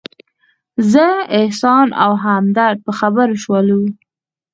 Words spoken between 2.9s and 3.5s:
خبرو